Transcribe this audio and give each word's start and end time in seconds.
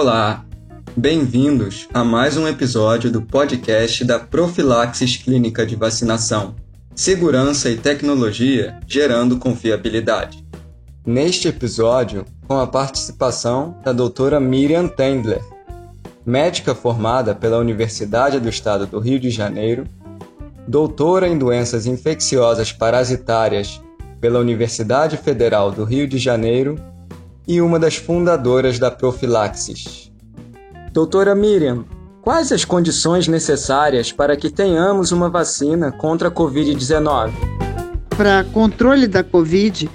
Olá, 0.00 0.44
bem-vindos 0.96 1.88
a 1.92 2.04
mais 2.04 2.36
um 2.36 2.46
episódio 2.46 3.10
do 3.10 3.20
podcast 3.20 4.04
da 4.04 4.16
Profilaxis 4.16 5.16
Clínica 5.16 5.66
de 5.66 5.74
Vacinação. 5.74 6.54
Segurança 6.94 7.68
e 7.68 7.76
tecnologia 7.76 8.78
gerando 8.86 9.38
confiabilidade. 9.38 10.46
Neste 11.04 11.48
episódio, 11.48 12.24
com 12.46 12.60
a 12.60 12.66
participação 12.68 13.76
da 13.84 13.92
doutora 13.92 14.38
Miriam 14.38 14.86
Tendler, 14.86 15.42
médica 16.24 16.76
formada 16.76 17.34
pela 17.34 17.58
Universidade 17.58 18.38
do 18.38 18.48
Estado 18.48 18.86
do 18.86 19.00
Rio 19.00 19.18
de 19.18 19.30
Janeiro, 19.30 19.84
doutora 20.68 21.26
em 21.26 21.36
doenças 21.36 21.86
infecciosas 21.86 22.70
parasitárias 22.70 23.82
pela 24.20 24.38
Universidade 24.38 25.16
Federal 25.16 25.72
do 25.72 25.82
Rio 25.82 26.06
de 26.06 26.18
Janeiro 26.18 26.76
e 27.48 27.62
uma 27.62 27.78
das 27.78 27.96
fundadoras 27.96 28.78
da 28.78 28.90
Profilaxis. 28.90 30.12
Doutora 30.92 31.34
Miriam, 31.34 31.86
quais 32.20 32.52
as 32.52 32.62
condições 32.62 33.26
necessárias 33.26 34.12
para 34.12 34.36
que 34.36 34.50
tenhamos 34.50 35.12
uma 35.12 35.30
vacina 35.30 35.90
contra 35.90 36.28
a 36.28 36.30
Covid-19? 36.30 37.32
Para 38.10 38.44
controle 38.52 39.06
da 39.06 39.24
Covid, 39.24 39.88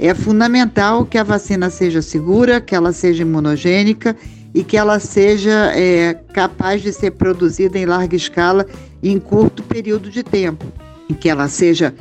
é 0.00 0.14
fundamental 0.14 1.04
que 1.04 1.18
a 1.18 1.22
vacina 1.22 1.68
seja 1.68 2.00
segura, 2.00 2.58
que 2.60 2.74
ela 2.74 2.92
seja 2.92 3.22
imunogênica 3.22 4.16
e 4.54 4.64
que 4.64 4.76
ela 4.76 4.98
seja 4.98 5.72
é, 5.74 6.14
capaz 6.32 6.80
de 6.80 6.92
ser 6.92 7.10
produzida 7.10 7.78
em 7.78 7.84
larga 7.84 8.16
escala 8.16 8.64
em 9.02 9.18
curto 9.18 9.62
período 9.62 10.08
de 10.08 10.22
tempo, 10.22 10.64
que 11.20 11.28
ela 11.28 11.48
seja 11.48 11.94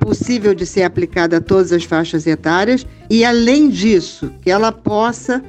possível 0.00 0.54
de 0.54 0.66
ser 0.66 0.82
aplicada 0.82 1.36
a 1.36 1.40
todas 1.40 1.70
as 1.70 1.84
faixas 1.84 2.26
etárias 2.26 2.84
e, 3.08 3.24
além 3.24 3.68
disso, 3.68 4.32
que 4.42 4.50
ela 4.50 4.72
possa 4.72 5.42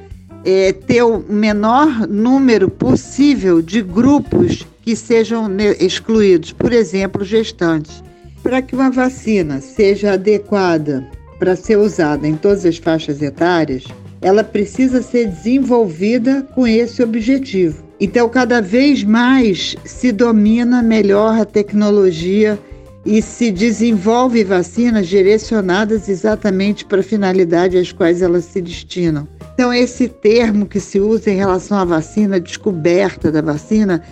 é, 0.44 0.72
ter 0.72 1.02
o 1.02 1.24
menor 1.28 2.06
número 2.06 2.68
possível 2.68 3.60
de 3.60 3.82
grupos 3.82 4.64
que 4.82 4.94
sejam 4.94 5.48
excluídos, 5.80 6.52
por 6.52 6.72
exemplo, 6.72 7.24
gestantes. 7.24 8.02
Para 8.42 8.60
que 8.60 8.74
uma 8.74 8.90
vacina 8.90 9.60
seja 9.60 10.12
adequada 10.12 11.06
para 11.38 11.56
ser 11.56 11.78
usada 11.78 12.26
em 12.26 12.36
todas 12.36 12.66
as 12.66 12.76
faixas 12.76 13.22
etárias, 13.22 13.84
ela 14.20 14.44
precisa 14.44 15.02
ser 15.02 15.28
desenvolvida 15.28 16.46
com 16.54 16.66
esse 16.66 17.02
objetivo. 17.02 17.82
Então, 18.00 18.28
cada 18.28 18.60
vez 18.60 19.04
mais 19.04 19.76
se 19.84 20.10
domina 20.10 20.82
melhor 20.82 21.40
a 21.40 21.44
tecnologia 21.44 22.58
e 23.04 23.20
se 23.20 23.50
desenvolve 23.50 24.44
vacinas 24.44 25.08
direcionadas 25.08 26.08
exatamente 26.08 26.84
para 26.84 27.00
a 27.00 27.04
finalidade 27.04 27.76
às 27.76 27.90
quais 27.90 28.22
elas 28.22 28.44
se 28.44 28.60
destinam. 28.60 29.26
Então, 29.54 29.72
esse 29.72 30.08
termo 30.08 30.66
que 30.66 30.80
se 30.80 31.00
usa 31.00 31.30
em 31.30 31.36
relação 31.36 31.76
à 31.76 31.84
vacina, 31.84 32.40
descoberta 32.40 33.30
da 33.30 33.42
vacina, 33.42 34.02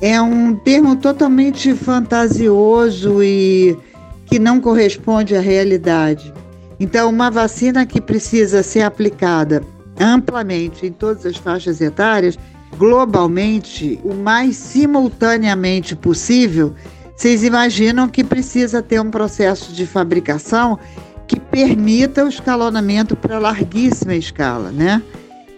é 0.00 0.20
um 0.20 0.56
termo 0.56 0.96
totalmente 0.96 1.74
fantasioso 1.74 3.22
e 3.22 3.76
que 4.26 4.38
não 4.38 4.60
corresponde 4.60 5.36
à 5.36 5.40
realidade. 5.40 6.32
Então, 6.78 7.10
uma 7.10 7.30
vacina 7.30 7.84
que 7.84 8.00
precisa 8.00 8.62
ser 8.62 8.82
aplicada 8.82 9.62
amplamente 9.98 10.86
em 10.86 10.92
todas 10.92 11.26
as 11.26 11.36
faixas 11.36 11.80
etárias, 11.80 12.38
globalmente, 12.78 14.00
o 14.02 14.14
mais 14.14 14.56
simultaneamente 14.56 15.94
possível, 15.94 16.74
vocês 17.20 17.44
imaginam 17.44 18.08
que 18.08 18.24
precisa 18.24 18.80
ter 18.80 18.98
um 18.98 19.10
processo 19.10 19.74
de 19.74 19.84
fabricação 19.84 20.78
que 21.26 21.38
permita 21.38 22.24
o 22.24 22.28
escalonamento 22.28 23.14
para 23.14 23.38
larguíssima 23.38 24.14
escala, 24.14 24.70
né? 24.70 25.02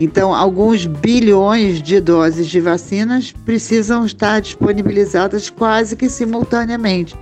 Então, 0.00 0.34
alguns 0.34 0.86
bilhões 0.86 1.80
de 1.80 2.00
doses 2.00 2.48
de 2.48 2.60
vacinas 2.60 3.30
precisam 3.44 4.05
estar 4.05 4.40
disponibilizadas 4.40 5.50
quase 5.50 5.95
que 5.95 6.08
simultaneamente. 6.08 7.14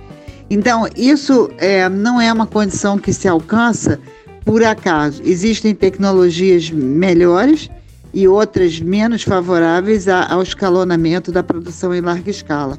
Então, 0.49 0.87
isso 0.95 1.47
é, 1.59 1.87
não 1.87 2.19
é 2.19 2.33
uma 2.33 2.47
condição 2.47 2.97
que 2.97 3.13
se 3.13 3.27
alcança 3.27 3.99
por 4.43 4.63
acaso. 4.63 5.21
Existem 5.23 5.75
tecnologias 5.75 6.71
melhores 6.71 7.69
e 8.11 8.27
outras 8.27 8.79
menos 8.79 9.21
favoráveis 9.21 10.07
ao 10.07 10.41
escalonamento 10.41 11.31
da 11.31 11.43
produção 11.43 11.93
em 11.93 12.01
larga 12.01 12.31
escala. 12.31 12.75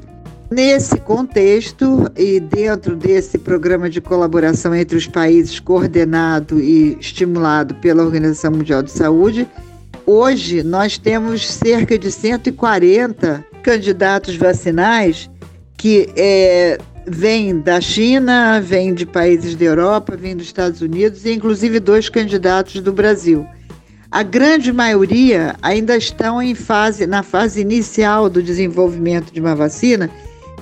Nesse 0.53 0.99
contexto 0.99 2.11
e 2.15 2.39
dentro 2.39 2.95
desse 2.95 3.39
programa 3.39 3.89
de 3.89 3.99
colaboração 3.99 4.75
entre 4.75 4.95
os 4.95 5.07
países 5.07 5.59
coordenado 5.59 6.59
e 6.59 6.95
estimulado 6.99 7.73
pela 7.73 8.03
Organização 8.03 8.51
Mundial 8.51 8.83
de 8.83 8.91
Saúde, 8.91 9.47
hoje 10.05 10.61
nós 10.61 10.95
temos 10.99 11.51
cerca 11.51 11.97
de 11.97 12.11
140 12.11 13.43
candidatos 13.63 14.35
vacinais 14.35 15.27
que 15.75 16.07
é, 16.15 16.77
vêm 17.07 17.59
da 17.59 17.81
China, 17.81 18.61
vêm 18.61 18.93
de 18.93 19.07
países 19.07 19.55
da 19.55 19.65
Europa, 19.65 20.15
vêm 20.15 20.37
dos 20.37 20.45
Estados 20.45 20.81
Unidos 20.81 21.25
e 21.25 21.33
inclusive 21.33 21.79
dois 21.79 22.09
candidatos 22.09 22.79
do 22.79 22.93
Brasil. 22.93 23.43
A 24.11 24.21
grande 24.21 24.71
maioria 24.71 25.55
ainda 25.63 25.97
estão 25.97 26.39
em 26.39 26.53
fase, 26.53 27.07
na 27.07 27.23
fase 27.23 27.59
inicial 27.59 28.29
do 28.29 28.43
desenvolvimento 28.43 29.33
de 29.33 29.39
uma 29.39 29.55
vacina 29.55 30.11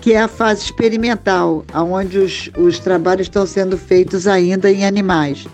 que 0.01 0.13
é 0.13 0.21
a 0.21 0.27
fase 0.27 0.63
experimental, 0.63 1.63
onde 1.73 2.17
os, 2.17 2.49
os 2.57 2.79
trabalhos 2.79 3.27
estão 3.27 3.45
sendo 3.45 3.77
feitos 3.77 4.27
ainda 4.27 4.69
em 4.69 4.83
animais. 4.83 5.47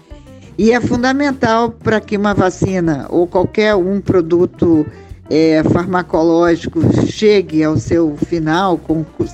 E 0.57 0.71
é 0.71 0.79
fundamental 0.79 1.69
para 1.69 1.99
que 1.99 2.17
uma 2.17 2.33
vacina 2.33 3.05
ou 3.09 3.27
qualquer 3.27 3.75
um 3.75 3.99
produto 3.99 4.85
é, 5.29 5.61
farmacológico 5.65 6.79
chegue 7.05 7.61
ao 7.61 7.77
seu 7.77 8.15
final, 8.25 8.79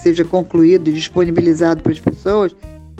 seja 0.01 0.25
concluído 0.25 0.89
e 0.89 0.93
disponibilizado 0.93 1.83
para 1.83 1.91
as 1.91 1.99
pessoas, 1.99 2.55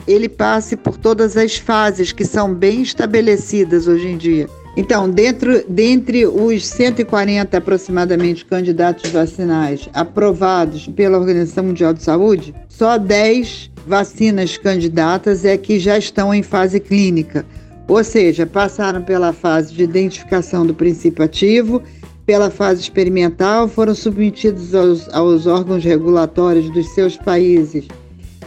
ele 0.06 0.28
passe 0.28 0.76
por 0.76 0.96
todas 0.96 1.36
as 1.36 1.56
fases 1.56 2.12
que 2.12 2.24
são 2.24 2.54
bem 2.54 2.82
estabelecidas 2.82 3.88
hoje 3.88 4.06
em 4.06 4.16
dia. 4.16 4.48
Então, 4.76 5.08
dentro, 5.08 5.64
dentre 5.68 6.26
os 6.26 6.66
140 6.66 7.56
aproximadamente 7.56 8.44
candidatos 8.44 9.10
vacinais 9.10 9.88
aprovados 9.94 10.88
pela 10.88 11.16
Organização 11.16 11.64
Mundial 11.64 11.94
de 11.94 12.02
Saúde, 12.02 12.52
só 12.68 12.98
10 12.98 13.70
vacinas 13.86 14.56
candidatas 14.56 15.44
é 15.44 15.56
que 15.56 15.78
já 15.78 15.96
estão 15.96 16.34
em 16.34 16.42
fase 16.42 16.80
clínica, 16.80 17.46
ou 17.86 18.02
seja, 18.02 18.46
passaram 18.46 19.02
pela 19.02 19.32
fase 19.32 19.72
de 19.74 19.84
identificação 19.84 20.66
do 20.66 20.74
princípio 20.74 21.24
ativo, 21.24 21.80
pela 22.26 22.50
fase 22.50 22.80
experimental, 22.80 23.68
foram 23.68 23.94
submetidos 23.94 24.74
aos, 24.74 25.08
aos 25.14 25.46
órgãos 25.46 25.84
regulatórios 25.84 26.68
dos 26.70 26.88
seus 26.94 27.16
países 27.16 27.86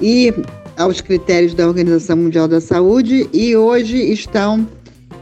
e 0.01 0.33
aos 0.75 0.99
critérios 0.99 1.53
da 1.53 1.67
Organização 1.67 2.17
Mundial 2.17 2.47
da 2.47 2.59
Saúde 2.59 3.29
e 3.31 3.55
hoje 3.55 3.97
estão 4.11 4.67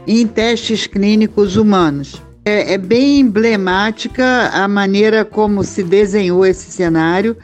em 0.06 0.26
testes 0.26 0.86
clínicos 0.86 1.56
humanos. 1.56 2.22
É, 2.44 2.74
é 2.74 2.78
bem 2.78 3.20
emblemática 3.20 4.50
a 4.52 4.68
maneira 4.68 5.24
como 5.24 5.64
se 5.64 5.82
desenhou 5.82 6.46
esse 6.46 6.70
cenário 6.70 7.36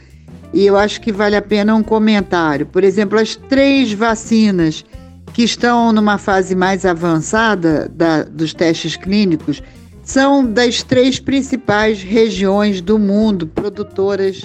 e 0.53 0.67
eu 0.67 0.77
acho 0.77 1.01
que 1.01 1.11
vale 1.11 1.35
a 1.35 1.43
pena 1.43 1.75
um 1.75 1.83
comentário. 1.83 2.67
Por 2.67 2.85
exemplo, 2.85 3.19
as 3.19 3.35
três 3.35 3.93
vacinas 3.93 4.85
que 5.33 5.43
estão 5.43 5.93
numa 5.93 6.19
fase 6.19 6.55
mais 6.55 6.85
avançada 6.85 7.91
da, 7.93 8.23
dos 8.23 8.53
testes 8.53 8.97
clínicos 8.97 9.63
são 10.05 10.45
das 10.45 10.83
três 10.83 11.19
principais 11.19 12.03
regiões 12.03 12.81
do 12.81 12.99
mundo 12.99 13.47
produtoras 13.47 14.45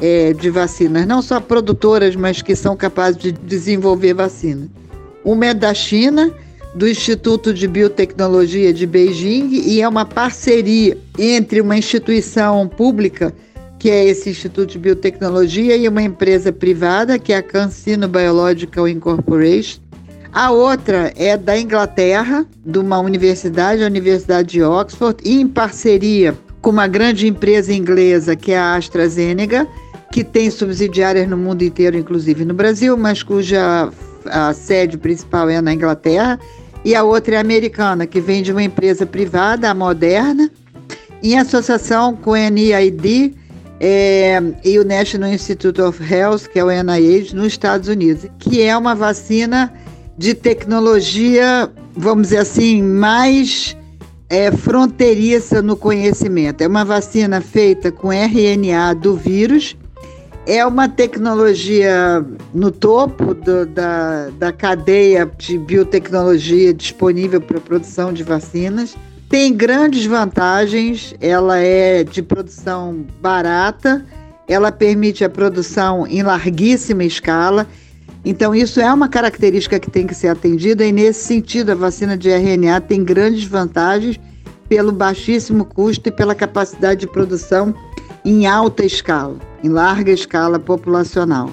é, 0.00 0.32
de 0.32 0.48
vacinas. 0.48 1.06
Não 1.06 1.20
só 1.20 1.40
produtoras, 1.40 2.14
mas 2.14 2.40
que 2.40 2.54
são 2.54 2.76
capazes 2.76 3.20
de 3.20 3.32
desenvolver 3.32 4.14
vacina. 4.14 4.68
Uma 5.24 5.46
é 5.46 5.54
da 5.54 5.74
China, 5.74 6.32
do 6.74 6.88
Instituto 6.88 7.52
de 7.52 7.66
Biotecnologia 7.66 8.72
de 8.72 8.86
Beijing 8.86 9.50
e 9.52 9.80
é 9.80 9.88
uma 9.88 10.04
parceria 10.04 10.96
entre 11.18 11.60
uma 11.60 11.76
instituição 11.76 12.68
pública, 12.68 13.34
que 13.78 13.90
é 13.90 14.04
esse 14.04 14.30
Instituto 14.30 14.72
de 14.72 14.78
Biotecnologia, 14.78 15.76
e 15.76 15.88
uma 15.88 16.02
empresa 16.02 16.52
privada, 16.52 17.18
que 17.18 17.32
é 17.32 17.36
a 17.36 17.42
CanSino 17.42 18.08
Biological 18.08 18.88
Incorporation. 18.88 19.80
A 20.32 20.50
outra 20.50 21.12
é 21.16 21.36
da 21.36 21.58
Inglaterra, 21.58 22.44
de 22.64 22.78
uma 22.78 22.98
universidade, 22.98 23.82
a 23.82 23.86
Universidade 23.86 24.48
de 24.48 24.62
Oxford, 24.62 25.16
e 25.24 25.40
em 25.40 25.48
parceria 25.48 26.36
com 26.60 26.70
uma 26.70 26.86
grande 26.86 27.26
empresa 27.26 27.72
inglesa, 27.72 28.36
que 28.36 28.52
é 28.52 28.58
a 28.58 28.74
AstraZeneca, 28.74 29.66
que 30.12 30.24
tem 30.24 30.50
subsidiárias 30.50 31.28
no 31.28 31.36
mundo 31.36 31.62
inteiro, 31.62 31.96
inclusive 31.96 32.44
no 32.44 32.52
Brasil, 32.52 32.96
mas 32.96 33.22
cuja 33.22 33.90
a 34.30 34.52
sede 34.52 34.96
principal 34.96 35.48
é 35.48 35.60
na 35.60 35.72
Inglaterra 35.72 36.38
e 36.84 36.94
a 36.94 37.02
outra 37.02 37.36
é 37.36 37.38
americana, 37.38 38.06
que 38.06 38.20
vem 38.20 38.42
de 38.42 38.52
uma 38.52 38.62
empresa 38.62 39.04
privada, 39.04 39.70
a 39.70 39.74
Moderna, 39.74 40.50
em 41.22 41.38
associação 41.38 42.14
com 42.16 42.30
o 42.30 42.36
NID 42.36 43.34
é, 43.80 44.40
e 44.64 44.78
o 44.78 44.84
National 44.84 45.30
Institute 45.30 45.80
of 45.80 46.02
Health, 46.02 46.48
que 46.52 46.58
é 46.58 46.64
o 46.64 46.70
NIH, 46.70 47.34
nos 47.34 47.48
Estados 47.48 47.88
Unidos, 47.88 48.26
que 48.38 48.62
é 48.62 48.76
uma 48.76 48.94
vacina 48.94 49.72
de 50.16 50.34
tecnologia, 50.34 51.70
vamos 51.94 52.28
dizer 52.28 52.38
assim, 52.38 52.82
mais 52.82 53.76
é 54.30 54.52
fronteiriça 54.52 55.62
no 55.62 55.76
conhecimento. 55.76 56.60
É 56.60 56.66
uma 56.66 56.84
vacina 56.84 57.40
feita 57.40 57.90
com 57.90 58.12
RNA 58.12 58.94
do 58.94 59.16
vírus. 59.16 59.76
É 60.48 60.64
uma 60.64 60.88
tecnologia 60.88 62.24
no 62.54 62.70
topo 62.70 63.34
do, 63.34 63.66
da, 63.66 64.30
da 64.30 64.50
cadeia 64.50 65.30
de 65.36 65.58
biotecnologia 65.58 66.72
disponível 66.72 67.38
para 67.38 67.60
produção 67.60 68.14
de 68.14 68.22
vacinas. 68.22 68.96
Tem 69.28 69.52
grandes 69.52 70.06
vantagens, 70.06 71.14
ela 71.20 71.58
é 71.58 72.02
de 72.02 72.22
produção 72.22 73.04
barata, 73.20 74.06
ela 74.48 74.72
permite 74.72 75.22
a 75.22 75.28
produção 75.28 76.06
em 76.06 76.22
larguíssima 76.22 77.04
escala. 77.04 77.66
Então, 78.24 78.54
isso 78.54 78.80
é 78.80 78.90
uma 78.90 79.06
característica 79.06 79.78
que 79.78 79.90
tem 79.90 80.06
que 80.06 80.14
ser 80.14 80.28
atendida, 80.28 80.82
e 80.82 80.90
nesse 80.90 81.26
sentido, 81.26 81.72
a 81.72 81.74
vacina 81.74 82.16
de 82.16 82.30
RNA 82.30 82.80
tem 82.80 83.04
grandes 83.04 83.44
vantagens 83.44 84.18
pelo 84.66 84.92
baixíssimo 84.92 85.66
custo 85.66 86.08
e 86.08 86.12
pela 86.12 86.34
capacidade 86.34 87.00
de 87.00 87.06
produção 87.06 87.74
em 88.24 88.46
alta 88.46 88.84
escala, 88.84 89.36
em 89.62 89.68
larga 89.68 90.12
escala 90.12 90.58
populacional. 90.58 91.50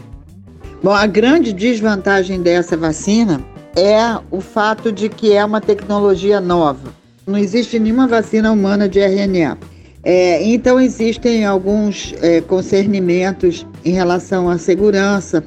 Bom, 0.84 0.92
a 0.92 1.08
grande 1.08 1.52
desvantagem 1.52 2.42
dessa 2.42 2.78
vacina 2.78 3.42
é 3.76 4.20
o 4.32 4.40
fato 4.40 4.92
de 4.92 5.10
que 5.10 5.34
é 5.34 5.44
uma 5.44 5.60
tecnologia 5.60 6.40
nova. 6.40 6.94
Não 7.26 7.38
existe 7.38 7.80
nenhuma 7.80 8.08
vacina 8.08 8.52
humana 8.52 8.88
de 8.88 9.00
RNA. 9.00 9.58
É, 10.04 10.44
então, 10.44 10.80
existem 10.80 11.46
alguns 11.46 12.14
é, 12.22 12.40
concernimentos 12.42 13.66
em 13.84 13.92
relação 13.92 14.48
à 14.48 14.60
segurança, 14.60 15.44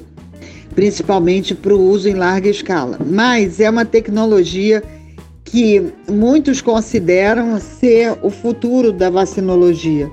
principalmente 0.75 1.55
para 1.55 1.73
o 1.73 1.89
uso 1.89 2.09
em 2.09 2.15
larga 2.15 2.49
escala. 2.49 2.99
Mas 3.05 3.61
é 3.61 3.69
uma 3.69 3.85
tecnologia 3.85 4.83
que 5.45 5.81
muitos 6.09 6.61
consideram 6.61 7.59
ser 7.59 8.17
o 8.21 8.29
futuro 8.29 8.91
da 8.91 9.09
vacinologia. 9.09 10.11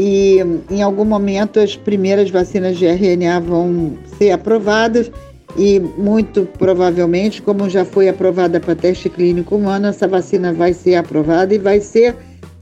E 0.00 0.38
em 0.70 0.80
algum 0.80 1.04
momento 1.04 1.58
as 1.58 1.74
primeiras 1.74 2.30
vacinas 2.30 2.78
de 2.78 2.86
RNA 2.86 3.40
vão 3.40 3.98
ser 4.16 4.30
aprovadas 4.30 5.10
e 5.56 5.80
muito 5.80 6.46
provavelmente, 6.56 7.42
como 7.42 7.68
já 7.68 7.84
foi 7.84 8.08
aprovada 8.08 8.60
para 8.60 8.76
teste 8.76 9.08
clínico 9.08 9.56
humano, 9.56 9.88
essa 9.88 10.06
vacina 10.06 10.52
vai 10.52 10.72
ser 10.72 10.94
aprovada 10.94 11.52
e 11.52 11.58
vai 11.58 11.80
ser 11.80 12.14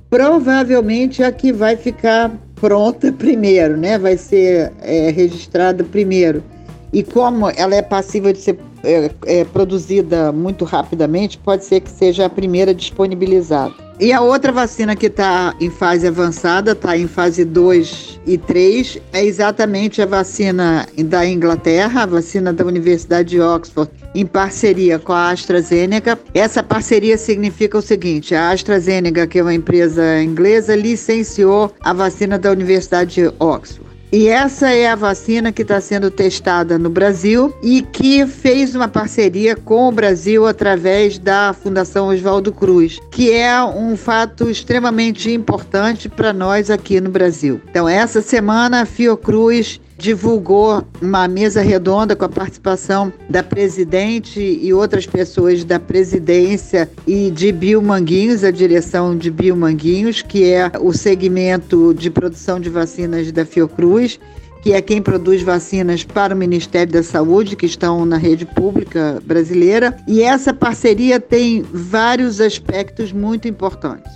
provavelmente 0.08 1.22
a 1.22 1.30
que 1.30 1.52
vai 1.52 1.76
ficar 1.76 2.34
pronta 2.54 3.12
primeiro, 3.12 3.76
né? 3.76 3.98
Vai 3.98 4.16
ser 4.16 4.72
é, 4.80 5.10
registrada 5.10 5.84
primeiro. 5.84 6.42
E 6.90 7.02
como 7.02 7.50
ela 7.50 7.74
é 7.74 7.82
passiva 7.82 8.32
de 8.32 8.38
ser 8.38 8.58
é, 8.82 9.10
é, 9.26 9.44
produzida 9.44 10.32
muito 10.32 10.64
rapidamente, 10.64 11.36
pode 11.36 11.66
ser 11.66 11.80
que 11.80 11.90
seja 11.90 12.24
a 12.24 12.30
primeira 12.30 12.72
disponibilizada. 12.72 13.85
E 13.98 14.12
a 14.12 14.20
outra 14.20 14.52
vacina 14.52 14.94
que 14.94 15.06
está 15.06 15.54
em 15.58 15.70
fase 15.70 16.06
avançada, 16.06 16.72
está 16.72 16.98
em 16.98 17.08
fase 17.08 17.46
2 17.46 18.20
e 18.26 18.36
3, 18.36 18.98
é 19.10 19.24
exatamente 19.24 20.02
a 20.02 20.06
vacina 20.06 20.86
da 20.98 21.26
Inglaterra, 21.26 22.02
a 22.02 22.06
vacina 22.06 22.52
da 22.52 22.62
Universidade 22.62 23.30
de 23.30 23.40
Oxford, 23.40 23.90
em 24.14 24.26
parceria 24.26 24.98
com 24.98 25.14
a 25.14 25.30
AstraZeneca. 25.30 26.18
Essa 26.34 26.62
parceria 26.62 27.16
significa 27.16 27.78
o 27.78 27.82
seguinte: 27.82 28.34
a 28.34 28.50
AstraZeneca, 28.50 29.26
que 29.26 29.38
é 29.38 29.42
uma 29.42 29.54
empresa 29.54 30.22
inglesa, 30.22 30.76
licenciou 30.76 31.72
a 31.80 31.94
vacina 31.94 32.38
da 32.38 32.50
Universidade 32.50 33.14
de 33.14 33.32
Oxford. 33.38 33.85
E 34.12 34.28
essa 34.28 34.70
é 34.70 34.88
a 34.88 34.94
vacina 34.94 35.50
que 35.50 35.62
está 35.62 35.80
sendo 35.80 36.10
testada 36.10 36.78
no 36.78 36.88
Brasil 36.88 37.52
e 37.62 37.82
que 37.82 38.24
fez 38.26 38.74
uma 38.74 38.86
parceria 38.86 39.56
com 39.56 39.88
o 39.88 39.92
Brasil 39.92 40.46
através 40.46 41.18
da 41.18 41.52
Fundação 41.52 42.08
Oswaldo 42.08 42.52
Cruz, 42.52 43.00
que 43.10 43.32
é 43.32 43.62
um 43.64 43.96
fato 43.96 44.48
extremamente 44.48 45.30
importante 45.32 46.08
para 46.08 46.32
nós 46.32 46.70
aqui 46.70 47.00
no 47.00 47.10
Brasil. 47.10 47.60
Então, 47.68 47.88
essa 47.88 48.22
semana 48.22 48.82
a 48.82 48.86
Fiocruz 48.86 49.80
divulgou 49.98 50.84
uma 51.00 51.26
mesa 51.26 51.62
redonda 51.62 52.14
com 52.14 52.24
a 52.24 52.28
participação 52.28 53.12
da 53.28 53.42
presidente 53.42 54.40
e 54.40 54.72
outras 54.72 55.06
pessoas 55.06 55.64
da 55.64 55.80
presidência 55.80 56.90
e 57.06 57.30
de 57.30 57.50
Biomanguinhos, 57.50 58.44
a 58.44 58.50
direção 58.50 59.16
de 59.16 59.30
Biomanguinhos, 59.30 60.22
que 60.22 60.44
é 60.44 60.70
o 60.80 60.92
segmento 60.92 61.94
de 61.94 62.10
produção 62.10 62.60
de 62.60 62.68
vacinas 62.68 63.32
da 63.32 63.44
Fiocruz 63.44 64.18
que 64.66 64.72
é 64.72 64.82
quem 64.82 65.00
produz 65.00 65.42
vacinas 65.42 66.02
para 66.02 66.34
o 66.34 66.36
Ministério 66.36 66.92
da 66.92 67.00
Saúde, 67.00 67.54
que 67.54 67.66
estão 67.66 68.04
na 68.04 68.16
rede 68.16 68.44
pública 68.44 69.22
brasileira. 69.24 69.96
E 70.08 70.22
essa 70.22 70.52
parceria 70.52 71.20
tem 71.20 71.62
vários 71.62 72.40
aspectos 72.40 73.12
muito 73.12 73.46
importantes. 73.46 74.10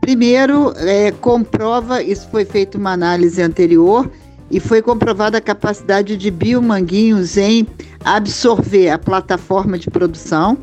Primeiro, 0.00 0.74
é, 0.76 1.12
comprova, 1.12 2.02
isso 2.02 2.28
foi 2.32 2.44
feito 2.44 2.76
uma 2.76 2.90
análise 2.90 3.40
anterior, 3.40 4.10
e 4.52 4.60
foi 4.60 4.82
comprovada 4.82 5.38
a 5.38 5.40
capacidade 5.40 6.14
de 6.14 6.30
biomanguinhos 6.30 7.38
em 7.38 7.66
absorver 8.04 8.90
a 8.90 8.98
plataforma 8.98 9.78
de 9.78 9.88
produção, 9.88 10.58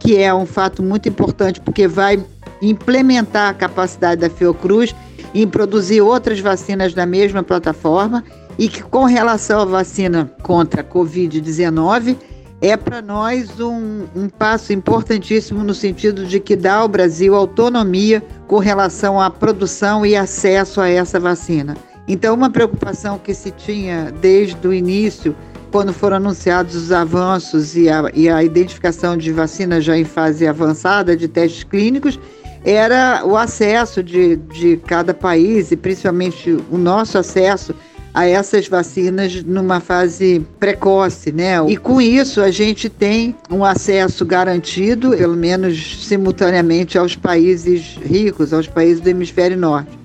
que 0.00 0.16
é 0.16 0.34
um 0.34 0.46
fato 0.46 0.82
muito 0.82 1.10
importante 1.10 1.60
porque 1.60 1.86
vai 1.86 2.24
implementar 2.62 3.50
a 3.50 3.54
capacidade 3.54 4.22
da 4.22 4.30
Fiocruz 4.30 4.94
em 5.34 5.46
produzir 5.46 6.00
outras 6.00 6.40
vacinas 6.40 6.94
da 6.94 7.04
mesma 7.04 7.42
plataforma 7.42 8.24
e 8.58 8.66
que 8.66 8.82
com 8.82 9.04
relação 9.04 9.60
à 9.60 9.64
vacina 9.66 10.30
contra 10.42 10.80
a 10.80 10.84
Covid-19 10.84 12.16
é 12.62 12.78
para 12.78 13.02
nós 13.02 13.60
um, 13.60 14.04
um, 14.16 14.26
passo 14.26 14.72
importantíssimo 14.72 15.62
no 15.62 15.74
sentido 15.74 16.24
de 16.24 16.40
que 16.40 16.56
dá 16.56 16.76
ao 16.76 16.88
Brasil 16.88 17.34
autonomia 17.34 18.22
com 18.46 18.58
relação 18.58 19.20
à 19.20 19.28
produção 19.28 20.06
e 20.06 20.16
acesso 20.16 20.80
a 20.80 20.88
essa 20.88 21.20
vacina. 21.20 21.76
Então, 22.06 22.34
uma 22.34 22.50
preocupação 22.50 23.18
que 23.18 23.32
se 23.32 23.50
tinha 23.50 24.12
desde 24.20 24.66
o 24.66 24.72
início, 24.72 25.34
quando 25.70 25.92
foram 25.92 26.18
anunciados 26.18 26.74
os 26.74 26.92
avanços 26.92 27.76
e 27.76 27.88
a, 27.88 28.10
e 28.14 28.28
a 28.28 28.44
identificação 28.44 29.16
de 29.16 29.32
vacinas 29.32 29.84
já 29.84 29.96
em 29.96 30.04
fase 30.04 30.46
avançada 30.46 31.16
de 31.16 31.26
testes 31.26 31.64
clínicos, 31.64 32.18
era 32.64 33.22
o 33.24 33.36
acesso 33.36 34.02
de, 34.02 34.36
de 34.36 34.76
cada 34.86 35.12
país 35.12 35.70
e 35.70 35.76
principalmente 35.76 36.56
o 36.70 36.78
nosso 36.78 37.18
acesso 37.18 37.74
a 38.14 38.26
essas 38.26 38.68
vacinas 38.68 39.42
numa 39.42 39.80
fase 39.80 40.46
precoce, 40.60 41.32
né? 41.32 41.56
E 41.68 41.76
com 41.76 42.00
isso 42.00 42.40
a 42.40 42.50
gente 42.50 42.88
tem 42.88 43.34
um 43.50 43.64
acesso 43.64 44.24
garantido, 44.24 45.10
pelo 45.10 45.36
menos 45.36 46.06
simultaneamente, 46.06 46.96
aos 46.96 47.16
países 47.16 47.98
ricos, 48.00 48.52
aos 48.52 48.68
países 48.68 49.00
do 49.00 49.08
hemisfério 49.08 49.58
norte. 49.58 50.03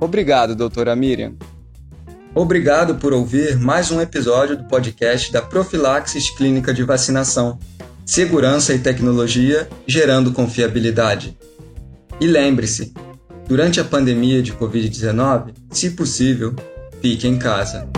Obrigado, 0.00 0.54
doutora 0.54 0.94
Miriam. 0.94 1.34
Obrigado 2.34 2.96
por 2.96 3.12
ouvir 3.12 3.56
mais 3.56 3.90
um 3.90 4.00
episódio 4.00 4.56
do 4.56 4.64
podcast 4.64 5.32
da 5.32 5.40
Profilaxis 5.40 6.30
Clínica 6.30 6.74
de 6.74 6.82
Vacinação. 6.82 7.58
Segurança 8.04 8.74
e 8.74 8.78
tecnologia 8.78 9.68
gerando 9.86 10.32
confiabilidade. 10.32 11.38
E 12.20 12.26
lembre-se, 12.26 12.92
durante 13.46 13.80
a 13.80 13.84
pandemia 13.84 14.42
de 14.42 14.52
Covid-19, 14.52 15.54
se 15.70 15.90
possível, 15.90 16.54
fique 17.00 17.28
em 17.28 17.38
casa. 17.38 17.88